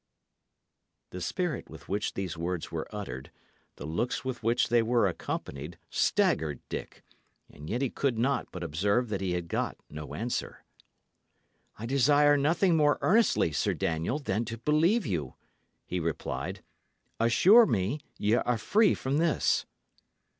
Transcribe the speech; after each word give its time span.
The 1.11 1.21
spirit 1.21 1.69
with 1.69 1.87
which 1.87 2.15
these 2.15 2.35
words 2.35 2.71
were 2.71 2.87
uttered, 2.91 3.29
the 3.75 3.85
looks 3.85 4.25
with 4.25 4.41
which 4.41 4.69
they 4.69 4.81
were 4.81 5.05
accompanied, 5.07 5.77
staggered 5.91 6.59
Dick; 6.69 7.03
and 7.51 7.69
yet 7.69 7.83
he 7.83 7.91
could 7.91 8.17
not 8.17 8.51
but 8.51 8.63
observe 8.63 9.09
that 9.09 9.21
he 9.21 9.33
had 9.33 9.47
got 9.47 9.77
no 9.91 10.15
answer. 10.15 10.63
"I 11.77 11.85
desire 11.85 12.35
nothing 12.35 12.75
more 12.75 12.97
earnestly, 13.01 13.51
Sir 13.51 13.75
Daniel, 13.75 14.17
than 14.17 14.43
to 14.45 14.57
believe 14.57 15.05
you," 15.05 15.35
he 15.85 15.99
replied. 15.99 16.63
"Assure 17.19 17.67
me 17.67 17.99
ye 18.17 18.33
are 18.33 18.57
free 18.57 18.95
from 18.95 19.17
this." 19.19 19.67